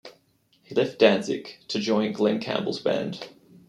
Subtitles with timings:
[0.63, 3.29] He left Danzig to join Glenn Campbell's band.